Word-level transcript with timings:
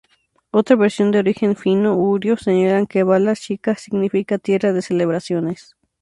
Otra 0.49 0.75
versión 0.75 1.11
de 1.11 1.19
origen 1.19 1.55
fino-ugrio 1.55 2.35
señalan 2.35 2.87
que 2.87 3.03
"Bala-Shika" 3.03 3.75
significa 3.75 4.39
"Tierra 4.39 4.73
de 4.73 4.81
celebraciones". 4.81 5.75